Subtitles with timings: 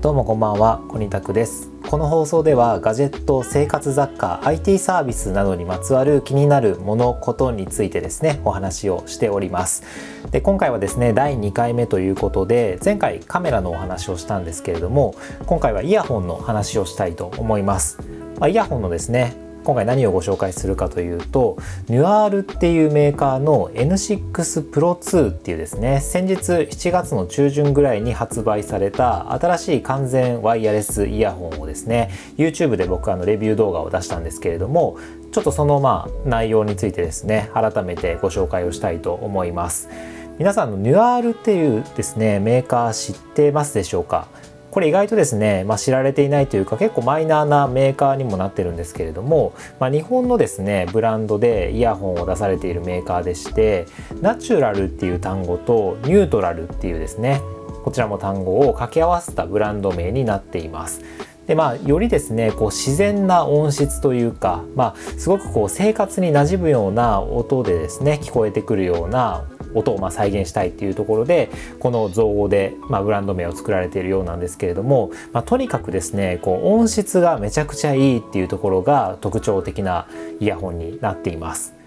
[0.00, 1.72] どうもこんばんは、コニタクです。
[1.90, 9.82] この放送ではガジェット、生活雑貨、IT サービスなどにまつわる気になるもの、ことについてですね、お話をしております。
[10.30, 15.16] で、今回はですね、第2回目ということで、前回カメラのお話をしたんですけれども、
[15.46, 17.98] 今回はイヤホンの話をしたいと思います。
[18.38, 21.58] まあ、イヤホンのですね、今回何をご紹介するかというと
[21.88, 34.96] ニュアールっていうメーカーの N6 Pro 2っていうですね先日7月の中旬ぐらいに発売された新しい完全ワイヤレスイヤホンをですね YouTube で僕あのレビュー動画を出したんですけれども
[35.32, 39.90] ちょっとそのまあ内容についてですね改めてご紹介をしたいと思います。
[40.38, 44.28] 皆さんのニュアールっていうですねメーカー知ってますでしょうか？
[44.70, 53.86] これ意外とですね、まあ、知られていないというか結構マイナーなメーカーにもなってるんですけれども、まあ、日本のですねブランドでイヤホンを出されているメーカーでして
[54.20, 57.40] ナチュラルっていう単語とニュートラルっていうですね
[57.84, 61.00] こちらも単語を掛け合わせたブランド名になっています。
[61.48, 71.50] でまあ、よりですねこう自然な音質というか、まあ、すごくこう生活に馴染むような音でですね聞こえてくるような音をま再現したいっていうところで
[71.80, 80.06] この造語でまブランド名を作られているようなんですけれども、まあ、とにかくですねこう音質がめちゃくちゃいいっていうところが特徴的な
[80.40, 81.77] イヤホンになっています。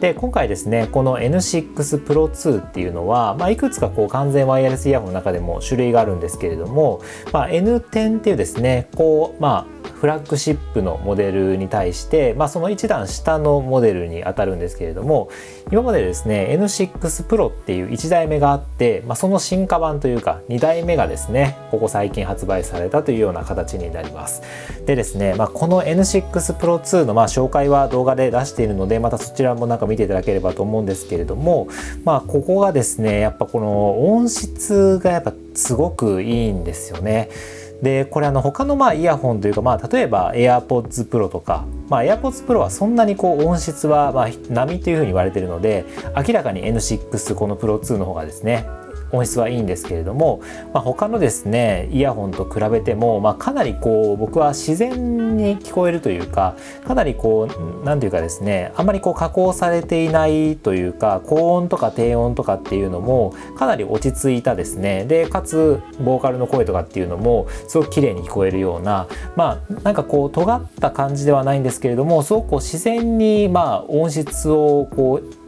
[0.00, 7.00] で今回ですねこの N6 Pro 2っていうのは、まあ、いくつかこう完全ワイヤレスイヤホンの中でも種類があるんですけれども、
[7.32, 15.30] まあ、N10 っていうですねこうまあフラッグシップのモデルに対して、まあ、その一段下のモデルにあたるんですけれども
[15.72, 24.42] 今までですね N6 Pro っていう1代目があって、まあ、その進化版というか2代目がですねここ最近発売されたというような形になります。
[24.84, 31.68] でですね、まあ、この N6 Pro 2のま紹介は動画で出しているのでまたそちらもなんか見ていただければと思うんですけれども
[32.04, 37.28] まあここがですねやっぱこの音質がやっぱすごくいいんですよね。
[37.82, 45.84] でこれあの他のまあイヤホンというか、まあ、例えば AirPods Pro とか、まあ、AirPods Pro はそんなにこう音質はまあ波というふうに言われているので
[46.16, 48.64] 明らかに N6 この Pro 2の方がですね
[49.12, 56.56] 音質はいいんですけれども、まあ、他のですねイヤホンと比べても、まあ、かなりこう僕は自然に聞こえるというか
[56.86, 65.04] かなりこう何て言うかですねあんまりこう加工されていないというか高音とか低音とかっていうのもかなり落ち着いたですね。
[65.04, 69.06] でかつボーカルの声とかっていうのもすごく綺麗に聞こえるような
[69.36, 75.45] まあなんかこう尖った感じではないんですけれどもすごくこう自然にまあ音質をこう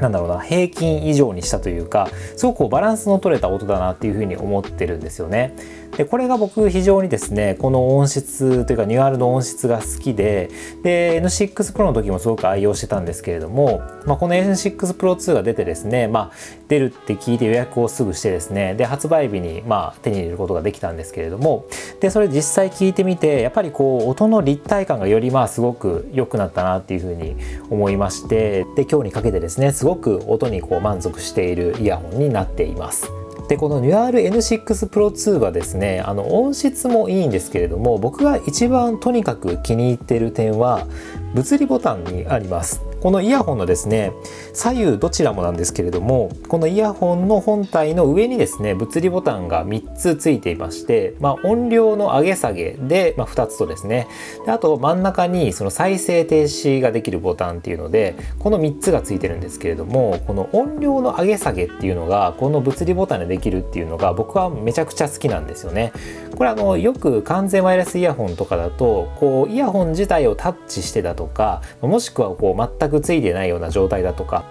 [0.00, 5.54] なんだろうな平均以上にしたというかすごくこうバランスの取れた音だなっていうふうに思ってるんですよね。
[5.98, 10.48] でこれが僕非常にですねこの音質というかニュアルの音質が好きで
[10.84, 16.32] で N6 Pro の時もすごく愛用してたんですけれども、まあ、この N6 Pro 2が出てですね、まあ、
[16.68, 21.66] 出るって聞いて予約をすぐしてですねで発売日にま手に入れることができたんですけれども
[21.98, 27.34] でそれ実際聞いてみてやっぱりこう音の立体感がよりまあすごく良くなったなっていうふうに
[27.70, 33.17] 思いましてで今日にかけてですねすごく音にこう満足しているイヤホンになっています。
[33.48, 40.86] でこの NUAR-N6 Pro 2はですねあの音質もいいんですけれども僕が一番とにかく気に入ってる点は
[41.34, 42.87] 物理ボタンにあります。
[43.00, 44.12] このイヤホンのですね
[44.52, 54.08] 左右どちらもなんですけれどもこのイヤホンの本体の上にですね物理ボタンが3つついていまして、まあ、音量の上げ下げで、まあ、2つとですね
[54.44, 65.92] であと真ん中にその再生停止ができるボタンっていうのでこの3つがついてるんですけれどもこの音量の上げ下げっていうのがこの物理ボタンでできるっていうのが僕はめちゃくちゃ好きなんですよね。
[66.36, 74.44] これあのよく完全ワイヤレスイヤホンとかだとこうイヤホン自体をタッチしてだとかもしくはこう全く全くついてないような状態だとか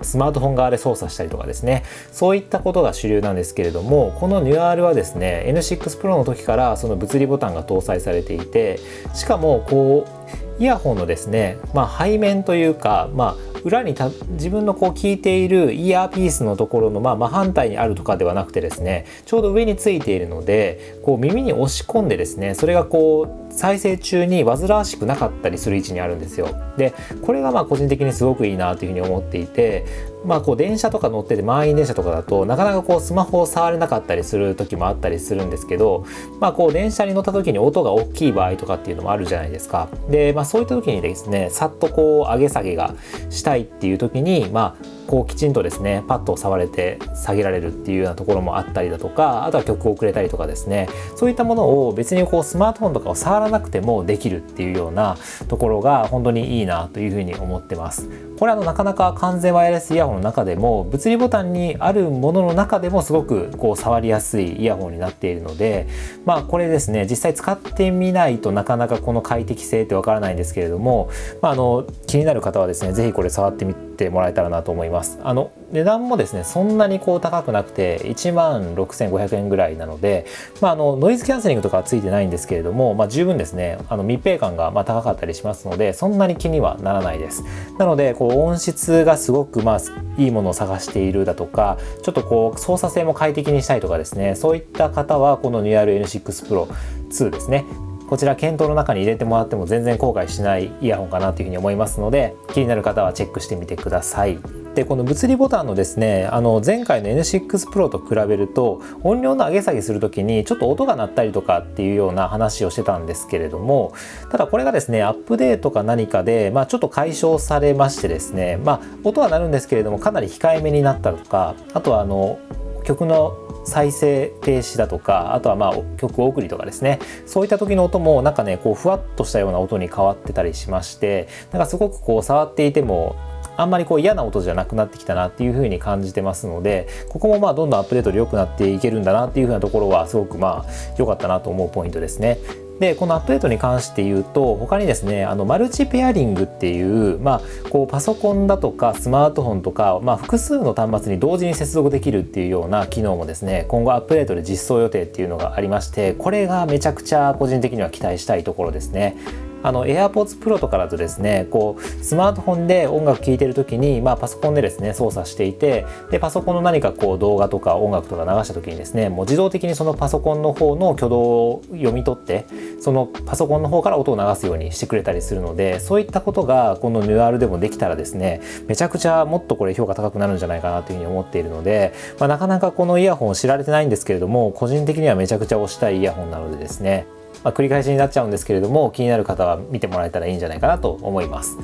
[0.00, 1.84] スマートフォン側で操作したりとかですね。
[2.10, 8.80] そういったことが主流なんですけれどもこのニュアールはですね N6 Pro の時からその物理ボタンが搭載されていて
[9.14, 10.21] しかもこう
[10.58, 13.94] イヤホンのですね、まあ、背面というか、まあ、裏に
[14.30, 26.48] 自分のこう聞いているイヤーピースのところのまあ真反対にあるとかではなくてですねちょうど上についているのでこう耳に押し込んでですねそれがこう再生中に煩わしくなかったりする位置にあるんですよ。
[26.76, 29.84] でこれがまあ個人的にすごくいいなというふうに思っていて
[30.24, 36.04] まあこう電車とか乗ってて満員電車とかだとなかなかこうスマホを触れなかったりする時もあったりするんですけど
[36.40, 39.88] まあこう電車に乗った時に音が大きい場合とかっていうのもあるじゃないですか。
[40.10, 42.94] でまあそういった時にですねさっとこう上げ下げが
[43.30, 55.16] したいっていう時にまあこうきちんとですねパッと触れて下げられるっていうようなところもあったりだとかあとは曲をくれたりとかですねそういったものを別にこうスマートフォンとかを触らなくてもできるっていうような
[55.48, 58.08] ところが本当にいいなというふうに思ってます
[58.38, 65.86] これあのなかなか完全ワイヤレスイヤホの中でも物理ボタンにあるものの中でもすごくこう触りやすいイヤホンになっているので
[66.24, 71.10] まあこれですね実際使ってみないとなかなかこの快適性ってわからないんですけれども、
[71.40, 75.18] まあ、あの気になる方はですね是非これ触ってみててもらえたらなと思います。
[75.22, 80.26] あの値段もですねそんなにこう高くなくて1万6500円ぐらいなので、
[80.60, 87.44] まあ、あのノイズキャンセリングとかはついてないんですけれども、まあ、十分ですねあの密閉感がま高かったりしますのでそんなに気にはならないです。
[87.78, 89.80] なのでこう音質がすごくまあ
[90.18, 96.66] いいものを探しているだとかちょっとこう操作性も快適にしたいとかですねそういった方はこの NUAL-N6 Pro
[97.10, 97.64] 2ですね
[98.12, 104.38] こちら検討の中に入れてもらっても全然後悔しないイヤホンかなというふうに思いますので気になる方はチェックしてみてください。
[104.74, 113.94] でこの物理ボタンのですねあの前回の N6 Pro と比べると音量の上げ下げする時にちょっと音が鳴ったりとかっていうような話をしてたんですけれども
[114.30, 122.38] ただこれがですねアップデートか何かで、まあ、ちょっと解消されましてですねまあ音は鳴るんですけれどもかなり控えめになったとかあとはあの
[122.84, 133.16] 曲の再生停止だとかあとはまあ曲送りとかですねそういった時の音もなんかねこうふわっとしたような音に変わってたりしましてなんかすごくこう触っていても
[133.56, 142.38] あんまりこう嫌な音じゃなくなってきたなっていう風に感じてますのでここもまあどんどんアップデートで良くなっていけるんだなっていう風なところはすごくまあ良かったなと思うポイントですね。
[142.82, 147.40] でこのアップデートに関して言うと他にですねあのマルチペアリングっていう,、まあ、
[147.70, 159.16] こうパソコンだとかスマートフォンとか、まあ、複数の端末に同時に接続できるっていうような機能もですね今後アップデートで実装予定っていうのがありましてこれがめちゃくちゃ個人的には期待したいところですね。
[159.62, 172.46] あの AirPods Pro とかだとですねこうスマートフォンで音楽聴いてる時に、まあ、パソコンでですね操作していてでパソコンの何かこう動画とか音楽とか流した時にですねもう自動的にそのパソコンの方の挙動を読み取って
[172.80, 187.06] そのパソコンの方から音を流すようにしてくれたりするのでそういったことがこの n u a r でもできたらですねめちゃくちゃもっとこれ評価高くなるんじゃないかなというふうに思っているので、まあ、なかなかこのイヤホン知られてないんですけれども個人的にはめちゃくちゃ推したいイヤホンなのでですね。
[187.44, 191.58] まあ、繰り返しになっちゃうんですけれども気になる方は見てもらえたらいいんじゃないかなと思います。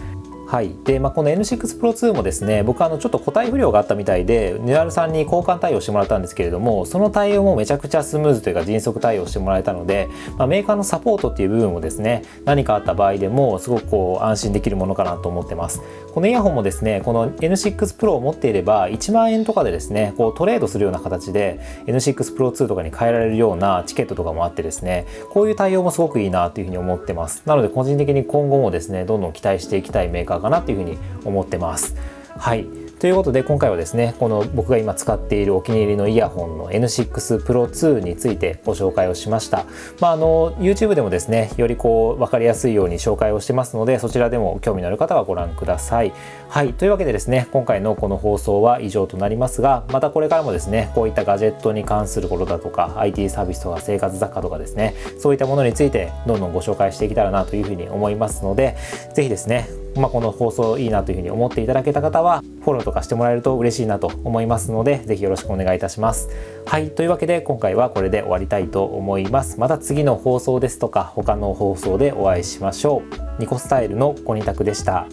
[0.48, 0.74] はい。
[0.84, 10.08] でまあ、この N6 Pro 2もですね僕あのちょっと個体不良があったみたいでニュアルさんに交換対応してもらったんですけれどもその対応もめちゃくちゃスムーズというか迅速対応してもらえたので、
[10.38, 15.82] まあ、メーカーのサポートっていう部分もですね何かあった場合でもすごくこう安心できるものかなと思ってます。
[16.14, 27.42] このイヤホンもですねこの N6 Pro を持っていれば1万円とかでですねこうトレードするような形で N6 Pro 2とかに変えられるようなチケットとかもあってですねこういう対応もすごくいいなというふうに思ってます。
[27.44, 31.94] なので個人的に今後もですねどんどん期待していきたいメーカーかなというふうに思ってます。
[32.36, 32.88] はい。
[32.98, 39.66] ということで今回はですねこの僕が今使っているお気に入りのイヤホンの N6 Pro 2についてご紹介をしました、
[40.00, 46.12] まあ、あの YouTube でもですねよりこう分かりやすいように紹介をしてますのでそちらでも興味のある方はご覧ください。
[46.48, 46.74] はい。
[46.74, 58.76] というわけでですね今回のこの放送は以上となりますがまたこれからもですねこういったガジェットに関することだとか IT サービスとか生活雑貨とかですねそういったものについてどんどんご紹介していけたらなというふうに思いますので
[59.14, 66.28] 是非ですねまあ、この放送いいなというふうに思っていただけた方はフォローとかしてもらえると嬉しいなと思いますので是非よろしくお願いいたします。
[66.66, 69.58] はいというわけで今回はこれで終わりたいと思います。
[69.58, 73.02] また次の放送ですとか他の放送でお会いしましょ
[73.38, 73.40] う。
[73.40, 75.06] ニコスタイルのコニタクでした。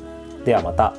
[0.45, 0.93] ではまた。